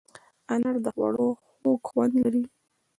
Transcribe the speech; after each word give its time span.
انار 0.53 0.75
د 0.85 0.87
خوړو 0.95 1.27
خوږ 1.57 1.79
خوند 1.87 2.13
لري. 2.23 2.43